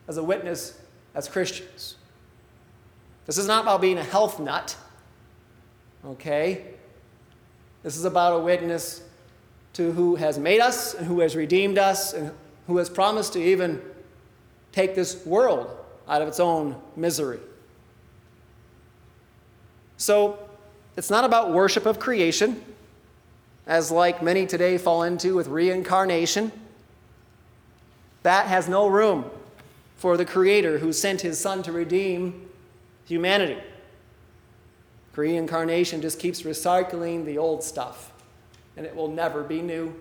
as 0.07 0.17
a 0.17 0.23
witness 0.23 0.81
as 1.15 1.29
Christians. 1.29 1.97
This 3.27 3.37
is 3.37 3.47
not 3.47 3.65
about 3.65 3.83
being 3.83 3.99
a 3.99 4.05
health 4.05 4.41
nut, 4.41 4.75
okay? 6.07 6.65
This 7.83 7.97
is 7.97 8.07
about 8.07 8.35
a 8.35 8.39
witness 8.39 9.03
to 9.75 9.93
who 9.93 10.17
has 10.17 10.39
made 10.39 10.61
us 10.61 10.95
and 10.95 11.07
who 11.07 11.21
has 11.21 11.37
redeemed 11.37 11.77
us 11.77 12.15
and 12.15 12.33
who 12.69 12.77
has 12.77 12.89
promised 12.89 13.33
to 13.33 13.43
even 13.43 13.83
take 14.71 14.95
this 14.95 15.27
world 15.27 15.69
out 16.07 16.23
of 16.23 16.29
its 16.29 16.39
own 16.39 16.77
misery. 16.95 17.41
So, 19.97 20.39
It's 20.97 21.11
not 21.11 21.25
about 21.25 21.53
worship 21.53 21.87
of 21.87 22.01
creation, 22.01 22.61
as 23.69 23.93
like 23.93 24.21
many 24.21 24.47
today 24.47 24.79
fall 24.79 25.05
into 25.05 25.37
with 25.37 25.47
reincarnation. 25.47 26.51
That 28.25 28.49
has 28.49 28.69
no 28.69 28.89
room 28.89 29.27
for 29.97 30.17
the 30.17 30.25
Creator 30.25 30.79
who 30.79 30.93
sent 30.93 31.21
His 31.21 31.39
Son 31.39 31.63
to 31.63 31.71
redeem 31.71 32.49
humanity. 33.07 33.59
Reincarnation 35.15 36.01
just 36.01 36.19
keeps 36.19 36.43
recycling 36.43 37.25
the 37.25 37.39
old 37.39 37.63
stuff, 37.63 38.13
and 38.77 38.85
it 38.85 38.95
will 38.95 39.09
never 39.09 39.45
be 39.45 39.63
new. 39.63 39.95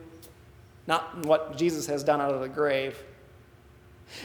Not 0.87 1.25
what 1.25 1.57
Jesus 1.57 1.85
has 1.87 2.03
done 2.03 2.21
out 2.21 2.33
of 2.33 2.41
the 2.41 2.49
grave. 2.49 2.97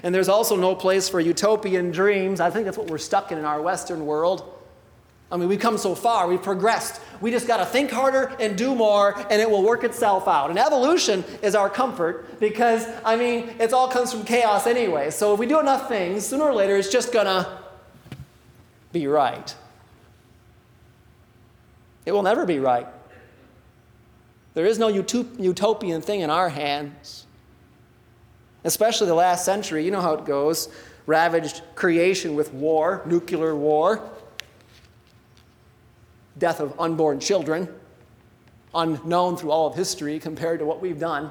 And 0.03 0.15
there's 0.15 0.29
also 0.29 0.57
no 0.57 0.75
place 0.75 1.09
for 1.09 1.21
utopian 1.21 1.91
dreams. 1.91 2.41
I 2.41 2.51
think 2.51 2.65
that's 2.65 2.79
what 2.79 2.89
we're 2.89 2.99
stuck 2.99 3.33
in 3.33 3.39
in 3.39 3.45
our 3.45 3.61
Western 3.61 4.07
world. 4.07 4.49
I 5.31 5.39
mean, 5.39 5.49
we've 5.49 5.59
come 5.59 5.79
so 5.79 5.95
far, 5.95 6.29
we've 6.29 6.43
progressed. 6.43 7.01
We 7.23 7.31
just 7.31 7.47
got 7.47 7.57
to 7.57 7.65
think 7.65 7.91
harder 7.91 8.37
and 8.39 8.57
do 8.57 8.75
more, 8.75 9.19
and 9.31 9.41
it 9.41 9.51
will 9.51 9.63
work 9.63 9.83
itself 9.83 10.29
out. 10.29 10.51
And 10.51 10.59
evolution 10.59 11.25
is 11.41 11.55
our 11.55 11.71
comfort 11.71 12.39
because, 12.39 12.87
I 13.03 13.17
mean, 13.17 13.51
it 13.59 13.73
all 13.73 13.89
comes 13.89 14.13
from 14.13 14.25
chaos 14.25 14.67
anyway. 14.67 15.11
So 15.11 15.33
if 15.33 15.41
we 15.41 15.47
do 15.47 15.59
enough 15.59 15.89
things, 15.89 16.27
sooner 16.27 16.45
or 16.45 16.55
later, 16.55 16.77
it's 16.77 16.91
just 16.91 17.13
going 17.13 17.25
to 17.27 17.51
be 18.93 19.07
right. 19.07 19.55
It 22.05 22.13
will 22.13 22.23
never 22.23 22.45
be 22.45 22.59
right. 22.59 22.87
There 24.55 24.67
is 24.67 24.79
no 24.79 24.89
utopian 24.89 26.03
thing 26.03 26.21
in 26.21 26.31
our 26.31 26.49
hands. 26.49 27.27
Especially 28.65 29.07
the 29.07 29.15
last 29.15 29.45
century, 29.45 29.85
you 29.85 29.91
know 29.91 30.01
how 30.01 30.15
it 30.15 30.25
goes 30.25 30.69
ravaged 31.07 31.63
creation 31.75 32.37
with 32.37 32.53
war, 32.53 33.03
nuclear 33.07 33.57
war, 33.57 34.09
death 36.39 36.61
of 36.61 36.79
unborn 36.79 37.19
children, 37.19 37.69
unknown 38.75 39.37
through 39.37 39.51
all 39.51 39.67
of 39.67 39.75
history 39.75 40.21
compared 40.21 40.61
to 40.61 40.65
what 40.65 40.81
we've 40.81 41.01
done. 41.01 41.31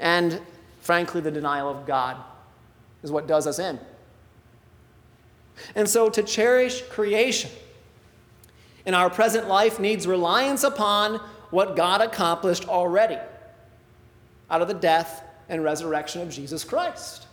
And 0.00 0.40
frankly, 0.80 1.20
the 1.20 1.30
denial 1.30 1.68
of 1.68 1.86
God 1.86 2.16
is 3.02 3.12
what 3.12 3.28
does 3.28 3.46
us 3.46 3.58
in. 3.58 3.78
And 5.74 5.88
so 5.88 6.08
to 6.10 6.22
cherish 6.22 6.82
creation 6.82 7.50
in 8.84 8.94
our 8.94 9.10
present 9.10 9.46
life 9.46 9.78
needs 9.78 10.06
reliance 10.06 10.64
upon 10.64 11.20
what 11.50 11.76
God 11.76 12.00
accomplished 12.00 12.68
already 12.68 13.18
out 14.50 14.62
of 14.62 14.68
the 14.68 14.74
death 14.74 15.22
and 15.48 15.62
resurrection 15.62 16.22
of 16.22 16.30
Jesus 16.30 16.64
Christ. 16.64 17.26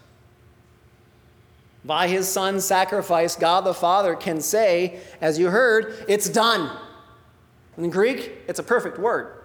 By 1.85 2.07
his 2.07 2.27
son's 2.27 2.65
sacrifice, 2.65 3.35
God 3.35 3.61
the 3.61 3.73
Father 3.73 4.15
can 4.15 4.41
say, 4.41 4.99
as 5.21 5.39
you 5.39 5.49
heard, 5.49 6.05
it's 6.07 6.27
done. 6.27 6.75
In 7.77 7.89
Greek, 7.89 8.31
it's 8.47 8.59
a 8.59 8.63
perfect 8.63 8.97
word, 8.99 9.41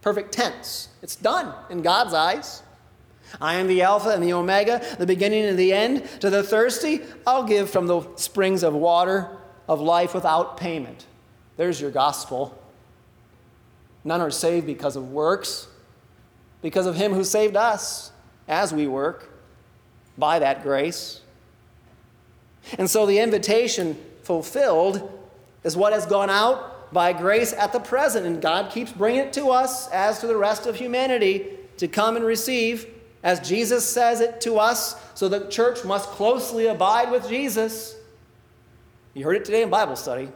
perfect 0.00 0.32
tense. 0.32 0.88
It's 1.02 1.16
done 1.16 1.54
in 1.70 1.82
God's 1.82 2.14
eyes. 2.14 2.62
I 3.40 3.56
am 3.56 3.68
the 3.68 3.82
Alpha 3.82 4.08
and 4.08 4.22
the 4.22 4.32
Omega, 4.32 4.82
the 4.98 5.06
beginning 5.06 5.44
and 5.44 5.58
the 5.58 5.72
end. 5.72 6.08
To 6.20 6.30
the 6.30 6.42
thirsty, 6.42 7.02
I'll 7.26 7.44
give 7.44 7.70
from 7.70 7.86
the 7.86 8.02
springs 8.16 8.62
of 8.62 8.74
water 8.74 9.28
of 9.68 9.80
life 9.80 10.14
without 10.14 10.56
payment. 10.56 11.04
There's 11.58 11.80
your 11.80 11.90
gospel. 11.90 12.57
None 14.08 14.22
are 14.22 14.30
saved 14.30 14.64
because 14.64 14.96
of 14.96 15.12
works, 15.12 15.66
because 16.62 16.86
of 16.86 16.96
Him 16.96 17.12
who 17.12 17.24
saved 17.24 17.56
us 17.56 18.10
as 18.48 18.72
we 18.72 18.86
work 18.86 19.30
by 20.16 20.38
that 20.38 20.62
grace. 20.62 21.20
And 22.78 22.88
so 22.88 23.04
the 23.04 23.18
invitation 23.18 23.98
fulfilled 24.22 25.12
is 25.62 25.76
what 25.76 25.92
has 25.92 26.06
gone 26.06 26.30
out 26.30 26.90
by 26.90 27.12
grace 27.12 27.52
at 27.52 27.74
the 27.74 27.80
present, 27.80 28.24
and 28.24 28.40
God 28.40 28.72
keeps 28.72 28.90
bringing 28.90 29.20
it 29.20 29.34
to 29.34 29.50
us 29.50 29.90
as 29.90 30.20
to 30.20 30.26
the 30.26 30.38
rest 30.38 30.66
of 30.66 30.74
humanity 30.74 31.46
to 31.76 31.86
come 31.86 32.16
and 32.16 32.24
receive, 32.24 32.86
as 33.22 33.46
Jesus 33.46 33.86
says 33.86 34.22
it 34.22 34.40
to 34.40 34.58
us. 34.58 34.96
So 35.12 35.28
the 35.28 35.50
church 35.50 35.84
must 35.84 36.08
closely 36.08 36.68
abide 36.68 37.10
with 37.10 37.28
Jesus. 37.28 37.94
You 39.12 39.26
heard 39.26 39.36
it 39.36 39.44
today 39.44 39.60
in 39.60 39.68
Bible 39.68 39.96
study. 39.96 40.30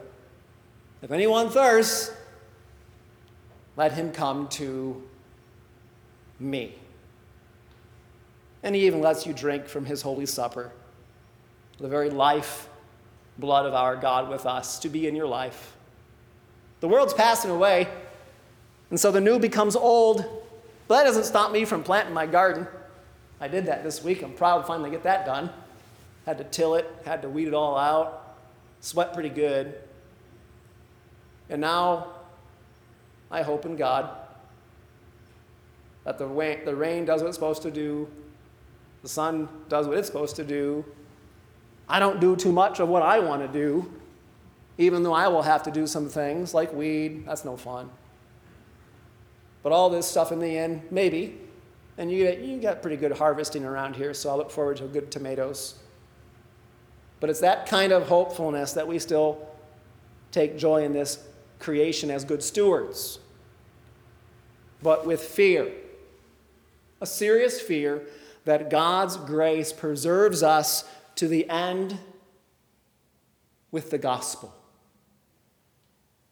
If 1.01 1.11
anyone 1.11 1.49
thirsts, 1.49 2.11
let 3.75 3.93
him 3.93 4.11
come 4.11 4.47
to 4.49 5.01
me. 6.39 6.75
And 8.61 8.75
he 8.75 8.85
even 8.85 9.01
lets 9.01 9.25
you 9.25 9.33
drink 9.33 9.67
from 9.67 9.85
his 9.85 10.01
holy 10.01 10.25
supper, 10.25 10.71
the 11.79 11.87
very 11.87 12.09
life, 12.09 12.69
blood 13.37 13.65
of 13.65 13.73
our 13.73 13.95
God 13.95 14.29
with 14.29 14.45
us, 14.45 14.79
to 14.79 14.89
be 14.89 15.07
in 15.07 15.15
your 15.15 15.27
life. 15.27 15.75
The 16.79 16.87
world's 16.87 17.13
passing 17.13 17.51
away, 17.51 17.87
and 18.89 18.99
so 18.99 19.11
the 19.11 19.21
new 19.21 19.39
becomes 19.39 19.75
old. 19.75 20.25
But 20.87 20.97
that 20.97 21.03
doesn't 21.05 21.23
stop 21.23 21.51
me 21.51 21.65
from 21.65 21.83
planting 21.83 22.13
my 22.13 22.25
garden. 22.25 22.67
I 23.39 23.47
did 23.47 23.65
that 23.65 23.83
this 23.83 24.03
week. 24.03 24.21
I'm 24.21 24.33
proud 24.33 24.59
to 24.59 24.63
finally 24.65 24.91
get 24.91 25.03
that 25.03 25.25
done. 25.25 25.49
Had 26.25 26.37
to 26.37 26.43
till 26.45 26.75
it, 26.75 26.89
had 27.05 27.21
to 27.23 27.29
weed 27.29 27.47
it 27.47 27.53
all 27.53 27.77
out, 27.77 28.37
sweat 28.79 29.13
pretty 29.13 29.29
good. 29.29 29.75
And 31.49 31.59
now 31.59 32.12
I 33.33 33.41
hope 33.41 33.65
in 33.65 33.75
God 33.75 34.11
that 36.03 36.19
the 36.19 36.27
rain, 36.27 36.63
the 36.65 36.75
rain 36.75 37.03
does 37.03 37.21
what 37.21 37.29
it's 37.29 37.35
supposed 37.35 37.63
to 37.63 37.71
do, 37.71 38.07
the 39.01 39.09
sun 39.09 39.49
does 39.69 39.87
what 39.87 39.97
it's 39.97 40.07
supposed 40.07 40.35
to 40.35 40.43
do. 40.43 40.85
I 41.89 41.99
don't 41.99 42.21
do 42.21 42.35
too 42.35 42.51
much 42.51 42.79
of 42.79 42.89
what 42.89 43.01
I 43.01 43.19
want 43.19 43.41
to 43.41 43.47
do, 43.47 43.91
even 44.77 45.01
though 45.01 45.13
I 45.13 45.27
will 45.29 45.41
have 45.41 45.63
to 45.63 45.71
do 45.71 45.87
some 45.87 46.07
things 46.09 46.53
like 46.53 46.71
weed. 46.73 47.25
That's 47.25 47.43
no 47.43 47.57
fun. 47.57 47.89
But 49.63 49.71
all 49.71 49.89
this 49.89 50.05
stuff 50.05 50.31
in 50.31 50.39
the 50.39 50.55
end, 50.57 50.83
maybe. 50.91 51.39
And 51.97 52.11
you 52.11 52.23
get, 52.23 52.39
you 52.39 52.59
get 52.59 52.81
pretty 52.83 52.97
good 52.97 53.17
harvesting 53.17 53.65
around 53.65 53.95
here, 53.95 54.13
so 54.13 54.29
I 54.29 54.35
look 54.35 54.51
forward 54.51 54.77
to 54.77 54.83
good 54.83 55.09
tomatoes. 55.09 55.75
But 57.19 57.31
it's 57.31 57.39
that 57.39 57.65
kind 57.65 57.91
of 57.91 58.07
hopefulness 58.07 58.73
that 58.73 58.87
we 58.87 58.99
still 58.99 59.47
take 60.31 60.55
joy 60.55 60.83
in 60.83 60.93
this 60.93 61.27
creation 61.59 62.11
as 62.11 62.23
good 62.23 62.43
stewards 62.43 63.19
but 64.83 65.05
with 65.05 65.21
fear. 65.21 65.71
A 67.01 67.05
serious 67.05 67.59
fear 67.59 68.03
that 68.45 68.69
God's 68.69 69.17
grace 69.17 69.71
preserves 69.73 70.43
us 70.43 70.83
to 71.15 71.27
the 71.27 71.49
end 71.49 71.97
with 73.71 73.89
the 73.89 73.97
gospel. 73.97 74.53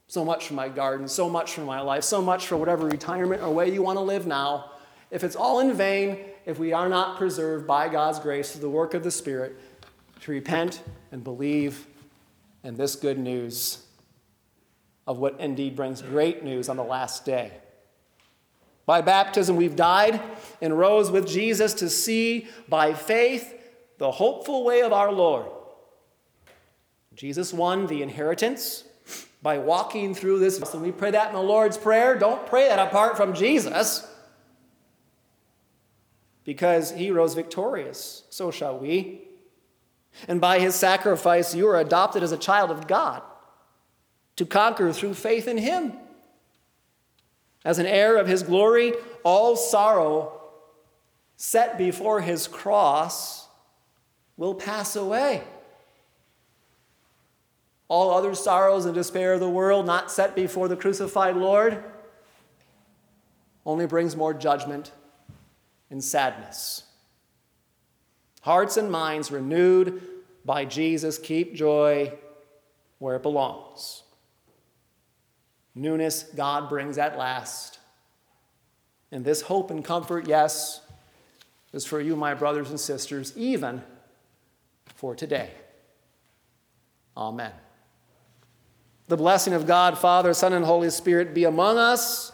So 0.08 0.24
much 0.24 0.46
for 0.46 0.54
my 0.54 0.68
garden, 0.68 1.08
so 1.08 1.28
much 1.28 1.54
for 1.54 1.62
my 1.62 1.80
life, 1.80 2.04
so 2.04 2.20
much 2.20 2.46
for 2.46 2.56
whatever 2.56 2.86
retirement 2.86 3.42
or 3.42 3.50
way 3.50 3.72
you 3.72 3.82
want 3.82 3.96
to 3.96 4.02
live 4.02 4.26
now. 4.26 4.70
If 5.10 5.24
it's 5.24 5.36
all 5.36 5.60
in 5.60 5.72
vain, 5.72 6.18
if 6.44 6.58
we 6.58 6.72
are 6.72 6.88
not 6.88 7.16
preserved 7.16 7.66
by 7.66 7.88
God's 7.88 8.18
grace 8.18 8.52
through 8.52 8.60
the 8.60 8.70
work 8.70 8.94
of 8.94 9.02
the 9.04 9.10
Spirit, 9.10 9.56
to 10.20 10.30
repent 10.30 10.82
and 11.10 11.24
believe 11.24 11.86
in 12.62 12.76
this 12.76 12.94
good 12.94 13.18
news 13.18 13.84
of 15.06 15.18
what 15.18 15.38
indeed 15.40 15.74
brings 15.74 16.00
great 16.00 16.44
news 16.44 16.68
on 16.68 16.76
the 16.76 16.84
last 16.84 17.24
day. 17.24 17.52
By 18.92 19.00
baptism, 19.00 19.56
we've 19.56 19.74
died 19.74 20.20
and 20.60 20.78
rose 20.78 21.10
with 21.10 21.26
Jesus 21.26 21.72
to 21.76 21.88
see 21.88 22.46
by 22.68 22.92
faith 22.92 23.58
the 23.96 24.10
hopeful 24.10 24.64
way 24.64 24.82
of 24.82 24.92
our 24.92 25.10
Lord. 25.10 25.46
Jesus 27.14 27.54
won 27.54 27.86
the 27.86 28.02
inheritance 28.02 28.84
by 29.40 29.56
walking 29.56 30.14
through 30.14 30.40
this. 30.40 30.58
And 30.74 30.82
we 30.82 30.92
pray 30.92 31.10
that 31.10 31.28
in 31.28 31.34
the 31.34 31.40
Lord's 31.40 31.78
Prayer. 31.78 32.18
Don't 32.18 32.46
pray 32.46 32.68
that 32.68 32.78
apart 32.78 33.16
from 33.16 33.32
Jesus 33.32 34.06
because 36.44 36.90
he 36.90 37.10
rose 37.10 37.32
victorious. 37.32 38.24
So 38.28 38.50
shall 38.50 38.78
we. 38.78 39.22
And 40.28 40.38
by 40.38 40.58
his 40.58 40.74
sacrifice, 40.74 41.54
you 41.54 41.66
are 41.66 41.80
adopted 41.80 42.22
as 42.22 42.32
a 42.32 42.36
child 42.36 42.70
of 42.70 42.86
God 42.86 43.22
to 44.36 44.44
conquer 44.44 44.92
through 44.92 45.14
faith 45.14 45.48
in 45.48 45.56
him. 45.56 45.94
As 47.64 47.78
an 47.78 47.86
heir 47.86 48.16
of 48.16 48.26
his 48.26 48.42
glory, 48.42 48.94
all 49.24 49.56
sorrow 49.56 50.40
set 51.36 51.78
before 51.78 52.20
his 52.20 52.48
cross 52.48 53.48
will 54.36 54.54
pass 54.54 54.96
away. 54.96 55.42
All 57.88 58.10
other 58.10 58.34
sorrows 58.34 58.86
and 58.86 58.94
despair 58.94 59.34
of 59.34 59.40
the 59.40 59.50
world 59.50 59.86
not 59.86 60.10
set 60.10 60.34
before 60.34 60.66
the 60.66 60.76
crucified 60.76 61.36
Lord 61.36 61.84
only 63.64 63.86
brings 63.86 64.16
more 64.16 64.34
judgment 64.34 64.92
and 65.90 66.02
sadness. 66.02 66.84
Hearts 68.40 68.76
and 68.76 68.90
minds 68.90 69.30
renewed 69.30 70.02
by 70.44 70.64
Jesus 70.64 71.18
keep 71.18 71.54
joy 71.54 72.12
where 72.98 73.16
it 73.16 73.22
belongs. 73.22 74.01
Newness 75.74 76.24
God 76.34 76.68
brings 76.68 76.98
at 76.98 77.16
last. 77.18 77.78
And 79.10 79.24
this 79.24 79.42
hope 79.42 79.70
and 79.70 79.84
comfort, 79.84 80.26
yes, 80.26 80.80
is 81.72 81.84
for 81.84 82.00
you, 82.00 82.16
my 82.16 82.34
brothers 82.34 82.70
and 82.70 82.78
sisters, 82.80 83.32
even 83.36 83.82
for 84.94 85.14
today. 85.14 85.50
Amen. 87.16 87.52
the 89.08 89.16
blessing 89.16 89.52
of 89.52 89.66
God, 89.66 89.98
Father, 89.98 90.32
Son, 90.32 90.54
and 90.54 90.64
Holy 90.64 90.88
Spirit 90.88 91.34
be 91.34 91.44
among 91.44 91.76
us 91.76 92.32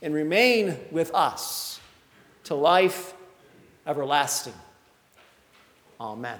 and 0.00 0.14
remain 0.14 0.78
with 0.90 1.14
us 1.14 1.78
to 2.44 2.54
life 2.54 3.12
everlasting. 3.86 4.54
Amen. 6.00 6.38